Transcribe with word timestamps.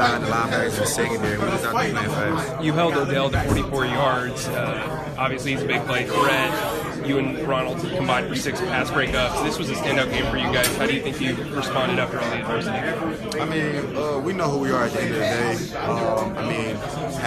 on 0.00 0.20
the 0.22 0.28
linebackers 0.28 0.80
in 0.80 0.86
secondary. 0.86 1.38
We 1.38 1.44
just 1.44 1.64
out 1.64 1.74
there 1.74 1.92
playing 1.92 2.10
fast. 2.10 2.64
You 2.64 2.72
held 2.72 2.94
Odell 2.94 3.30
to 3.30 3.40
44 3.40 3.86
yards. 3.86 4.48
Uh, 4.48 5.14
obviously, 5.18 5.52
he's 5.52 5.62
a 5.62 5.66
big 5.66 5.82
play 5.86 6.04
threat. 6.06 7.06
You 7.06 7.18
and 7.18 7.38
Ronald 7.48 7.80
combined 7.80 8.28
for 8.28 8.34
six 8.34 8.60
pass 8.60 8.90
breakups. 8.90 9.42
This 9.42 9.58
was 9.58 9.70
a 9.70 9.74
standout 9.74 10.10
game 10.10 10.30
for 10.30 10.36
you 10.36 10.52
guys. 10.52 10.74
How 10.76 10.86
do 10.86 10.94
you 10.94 11.02
think 11.02 11.20
you 11.20 11.34
responded 11.54 11.98
after 11.98 12.20
all 12.20 12.30
the 12.30 12.36
adversity? 12.36 13.40
I 13.40 13.44
mean, 13.46 13.96
uh, 13.96 14.18
we 14.18 14.32
know 14.32 14.48
who 14.50 14.58
we 14.58 14.70
are 14.70 14.84
at 14.84 14.92
the 14.92 15.00
end 15.02 15.14
of 15.14 15.16
the 15.16 15.70
day. 15.70 15.76
Um, 15.76 16.36
I 16.36 16.48
mean, 16.48 16.76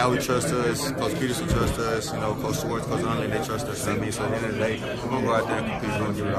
Howie 0.03 0.17
trusts 0.17 0.51
us, 0.51 0.91
Coach 0.91 1.13
Pederson 1.13 1.49
trusts 1.49 1.79
us, 1.79 2.13
you 2.13 2.19
know, 2.19 2.35
Coach 2.35 2.59
Schwartz, 2.59 2.85
Coach 2.87 3.03
Huntley, 3.03 3.27
they 3.27 3.41
trust 3.45 3.67
us. 3.67 3.87
I 3.87 3.95
mean, 3.95 4.11
so 4.11 4.23
at 4.25 4.31
the 4.31 4.35
end 4.35 4.45
of 4.47 4.51
the 4.55 4.59
day, 4.59 4.79
we're 4.81 5.09
going 5.09 5.21
to 5.21 5.27
go 5.27 5.33
out 5.33 5.47
there 5.47 5.59
and 5.59 5.71
compete. 5.81 5.89
We're 5.91 5.99
going 5.99 6.15
to 6.15 6.17
give 6.17 6.27
it 6.27 6.35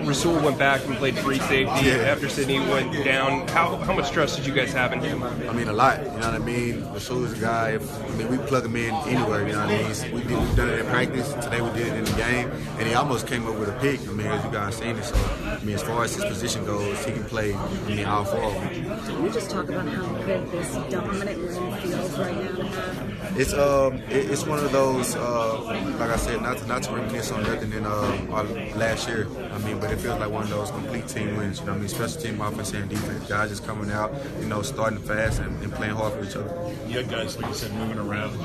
all. 0.00 0.04
Rasul 0.04 0.34
went 0.42 0.58
back 0.58 0.84
and 0.84 0.96
played 0.96 1.16
free 1.20 1.38
safety 1.38 1.86
Yeah. 1.86 2.10
after 2.10 2.28
Sidney 2.28 2.58
went 2.58 2.92
down. 3.04 3.46
How, 3.46 3.76
how 3.76 3.94
much 3.94 4.10
trust 4.10 4.34
did 4.38 4.46
you 4.46 4.52
guys 4.52 4.72
have 4.72 4.92
in 4.92 4.98
him? 4.98 5.22
I 5.22 5.52
mean, 5.52 5.68
a 5.68 5.72
lot. 5.72 5.98
You 6.02 6.06
know 6.08 6.12
what 6.16 6.24
I 6.34 6.38
mean? 6.38 6.84
Rasul 6.92 7.24
is 7.26 7.38
a 7.38 7.40
guy. 7.40 7.70
If, 7.74 8.02
I 8.02 8.08
mean, 8.16 8.28
we 8.30 8.36
plug 8.48 8.64
him 8.64 8.74
in 8.74 8.92
anywhere. 8.92 9.46
You 9.46 9.52
know 9.52 9.60
what 9.60 9.70
I 9.70 9.78
mean? 9.78 10.12
We 10.12 10.20
did, 10.24 10.36
we've 10.36 10.56
done 10.56 10.70
it 10.70 10.80
in 10.80 10.86
practice. 10.86 11.32
Today 11.34 11.60
we 11.60 11.70
did 11.70 11.86
it 11.86 11.94
in 11.94 12.04
the 12.06 12.12
game, 12.16 12.50
and 12.50 12.88
he 12.88 12.94
almost 12.94 13.28
came 13.28 13.46
up 13.46 13.56
with 13.60 13.68
a 13.68 13.78
pick. 13.78 14.00
I 14.08 14.12
mean, 14.12 14.26
as 14.26 14.44
you 14.44 14.50
guys 14.50 14.74
seen 14.74 14.96
it. 14.96 15.04
So, 15.04 15.14
I 15.14 15.62
mean, 15.62 15.76
as 15.76 15.84
far 15.84 16.02
as 16.02 16.16
his 16.16 16.24
position 16.24 16.64
goes, 16.64 17.04
he 17.04 17.12
can 17.12 17.22
play. 17.26 17.54
I 17.54 17.68
mean, 17.86 18.06
all 18.06 18.24
four 18.24 18.42
of 18.42 18.54
them. 18.54 18.98
Can 19.04 19.22
you 19.24 19.30
just 19.30 19.50
talk 19.50 19.68
about 19.68 19.86
how 19.86 20.02
good 20.24 20.50
this 20.50 20.72
dominant 20.90 21.38
win 21.38 21.80
feels 21.80 22.18
right 22.18 22.34
now 22.34 22.56
to 22.56 22.64
have? 22.64 23.03
It's 23.36 23.52
um, 23.54 23.94
it, 24.08 24.30
it's 24.30 24.46
one 24.46 24.58
of 24.58 24.72
those. 24.72 25.14
Uh, 25.16 25.62
like 25.98 26.10
I 26.10 26.16
said, 26.16 26.42
not 26.42 26.58
to 26.58 26.66
not 26.66 26.82
to 26.84 26.92
reminisce 26.92 27.30
on 27.32 27.42
nothing 27.42 27.72
in 27.72 27.84
uh, 27.84 28.26
our 28.30 28.44
last 28.76 29.08
year. 29.08 29.26
I 29.52 29.58
mean, 29.58 29.80
but 29.80 29.90
it 29.90 29.98
feels 29.98 30.18
like 30.20 30.30
one 30.30 30.44
of 30.44 30.50
those 30.50 30.70
complete 30.70 31.08
team 31.08 31.36
wins. 31.36 31.60
You 31.60 31.66
know, 31.66 31.72
what 31.72 31.78
I 31.78 31.80
mean, 31.80 31.88
special 31.88 32.20
team, 32.20 32.40
offense, 32.40 32.72
and 32.72 32.88
defense. 32.88 33.28
Guys 33.28 33.50
just 33.50 33.66
coming 33.66 33.90
out, 33.90 34.12
you 34.40 34.46
know, 34.46 34.62
starting 34.62 34.98
fast 34.98 35.40
and, 35.40 35.62
and 35.62 35.72
playing 35.72 35.94
hard 35.94 36.12
for 36.12 36.24
each 36.24 36.36
other. 36.36 36.74
You 36.86 36.98
had 36.98 37.10
guys, 37.10 37.36
like 37.38 37.46
you 37.48 37.54
said, 37.54 37.72
moving 37.74 37.98
around. 37.98 38.38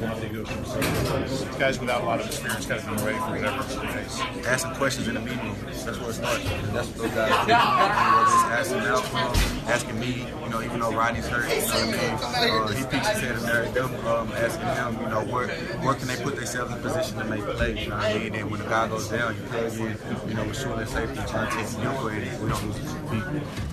Now 0.00 0.14
they 0.14 0.28
go 0.28 0.44
from 0.44 0.64
some 0.64 1.58
guys 1.58 1.78
without 1.78 2.02
a 2.02 2.04
lot 2.04 2.20
of 2.20 2.26
experience, 2.26 2.66
kind 2.66 2.80
of 2.80 2.86
being 2.86 3.04
ready 3.04 3.18
for 3.18 3.30
whatever 3.30 3.62
it's 4.00 4.46
asking 4.46 4.74
questions 4.74 5.08
in 5.08 5.14
the 5.14 5.20
meeting 5.20 5.38
room. 5.38 5.56
That's 5.64 5.98
where 5.98 6.10
it 6.10 6.14
starts. 6.14 6.44
That's 6.44 6.88
what 6.88 6.96
those 6.96 7.10
guys 7.12 7.46
do. 7.46 7.52
You 7.52 7.58
know, 7.58 8.24
just 8.32 8.46
asking 8.46 8.78
Malcolm, 8.78 9.51
asking 9.66 9.98
me, 10.00 10.26
you 10.42 10.50
know, 10.50 10.62
even 10.62 10.80
though 10.80 10.92
Rodney's 10.92 11.26
hurt, 11.26 11.48
you 11.48 11.60
know 11.60 11.66
what 11.66 11.82
I 11.82 12.46
mean? 12.46 12.50
Uh, 12.50 12.68
he 12.68 12.84
peeks 12.84 13.08
his 13.08 13.20
head 13.20 13.36
in 13.36 13.42
there 13.46 13.64
them, 13.70 14.06
um, 14.06 14.32
asking 14.32 14.66
him, 14.66 15.02
you 15.02 15.08
know, 15.08 15.24
where, 15.32 15.48
where 15.48 15.94
can 15.94 16.08
they 16.08 16.16
put 16.16 16.36
themselves 16.36 16.72
in 16.72 16.82
position 16.82 17.18
to 17.18 17.24
make 17.24 17.42
plays, 17.42 17.80
you 17.80 17.88
know 17.88 17.96
what 17.96 18.04
I 18.04 18.18
mean? 18.18 18.34
And 18.34 18.50
when 18.50 18.60
the 18.60 18.66
guy 18.66 18.88
goes 18.88 19.08
down, 19.08 19.36
you 19.36 19.42
plug 19.42 19.72
in, 19.72 19.96
you 20.28 20.34
know, 20.34 20.44
with 20.44 20.58
shooting 20.58 20.86
safety, 20.86 21.20
trying 21.28 21.50
to 21.50 21.56
take 21.56 21.66
the 21.68 22.42
we 22.42 22.48
don't 22.48 22.66
lose 22.66 22.92
beat. 23.10 23.71